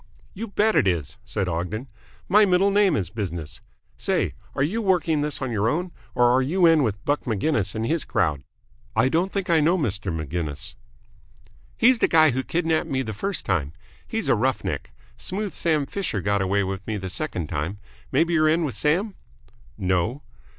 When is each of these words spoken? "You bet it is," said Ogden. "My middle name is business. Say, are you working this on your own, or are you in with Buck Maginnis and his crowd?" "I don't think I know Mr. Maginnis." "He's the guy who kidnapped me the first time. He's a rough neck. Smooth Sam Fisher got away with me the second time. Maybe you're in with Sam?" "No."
"You 0.33 0.47
bet 0.47 0.75
it 0.75 0.87
is," 0.87 1.17
said 1.25 1.47
Ogden. 1.47 1.87
"My 2.27 2.43
middle 2.43 2.71
name 2.71 2.95
is 2.95 3.11
business. 3.11 3.61
Say, 3.97 4.33
are 4.55 4.63
you 4.63 4.81
working 4.81 5.21
this 5.21 5.43
on 5.43 5.51
your 5.51 5.69
own, 5.69 5.91
or 6.15 6.25
are 6.33 6.41
you 6.41 6.65
in 6.65 6.81
with 6.81 7.05
Buck 7.05 7.25
Maginnis 7.27 7.75
and 7.75 7.85
his 7.85 8.03
crowd?" 8.03 8.41
"I 8.95 9.09
don't 9.09 9.31
think 9.31 9.47
I 9.51 9.59
know 9.59 9.77
Mr. 9.77 10.11
Maginnis." 10.11 10.73
"He's 11.77 11.99
the 11.99 12.07
guy 12.07 12.31
who 12.31 12.41
kidnapped 12.41 12.89
me 12.89 13.03
the 13.03 13.13
first 13.13 13.45
time. 13.45 13.73
He's 14.07 14.27
a 14.27 14.33
rough 14.33 14.63
neck. 14.63 14.89
Smooth 15.17 15.53
Sam 15.53 15.85
Fisher 15.85 16.19
got 16.19 16.41
away 16.41 16.63
with 16.63 16.87
me 16.87 16.97
the 16.97 17.07
second 17.11 17.47
time. 17.47 17.77
Maybe 18.11 18.33
you're 18.33 18.49
in 18.49 18.63
with 18.63 18.73
Sam?" 18.73 19.13
"No." 19.77 20.23